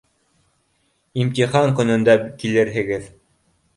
[1.23, 3.07] —Имтихан көнөндә килерһегеҙ.